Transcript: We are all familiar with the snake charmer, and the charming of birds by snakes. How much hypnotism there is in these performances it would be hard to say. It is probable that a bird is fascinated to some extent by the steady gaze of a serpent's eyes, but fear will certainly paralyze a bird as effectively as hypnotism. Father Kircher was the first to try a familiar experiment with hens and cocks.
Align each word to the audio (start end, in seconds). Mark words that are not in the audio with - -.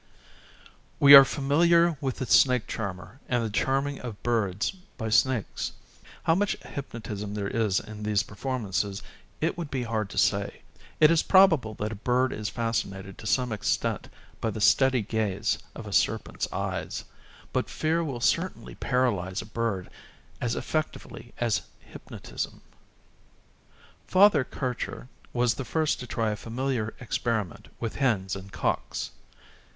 We 0.99 1.13
are 1.13 1.19
all 1.19 1.23
familiar 1.25 1.95
with 2.01 2.15
the 2.17 2.25
snake 2.25 2.65
charmer, 2.65 3.19
and 3.29 3.45
the 3.45 3.51
charming 3.51 3.99
of 3.99 4.23
birds 4.23 4.71
by 4.71 5.09
snakes. 5.11 5.73
How 6.23 6.33
much 6.33 6.57
hypnotism 6.65 7.35
there 7.35 7.47
is 7.47 7.79
in 7.79 8.01
these 8.01 8.23
performances 8.23 9.03
it 9.41 9.59
would 9.59 9.69
be 9.69 9.83
hard 9.83 10.09
to 10.09 10.17
say. 10.17 10.63
It 10.99 11.11
is 11.11 11.21
probable 11.21 11.75
that 11.75 11.91
a 11.91 12.03
bird 12.03 12.33
is 12.33 12.49
fascinated 12.49 13.19
to 13.19 13.27
some 13.27 13.51
extent 13.51 14.09
by 14.39 14.49
the 14.49 14.59
steady 14.59 15.03
gaze 15.03 15.59
of 15.75 15.85
a 15.85 15.93
serpent's 15.93 16.51
eyes, 16.51 17.03
but 17.53 17.69
fear 17.69 18.03
will 18.03 18.19
certainly 18.21 18.73
paralyze 18.73 19.39
a 19.39 19.45
bird 19.45 19.87
as 20.41 20.55
effectively 20.55 21.31
as 21.37 21.61
hypnotism. 21.79 22.63
Father 24.07 24.43
Kircher 24.43 25.09
was 25.31 25.53
the 25.53 25.63
first 25.63 25.99
to 25.99 26.07
try 26.07 26.31
a 26.31 26.35
familiar 26.35 26.95
experiment 26.99 27.67
with 27.79 27.97
hens 27.97 28.35
and 28.35 28.51
cocks. 28.51 29.11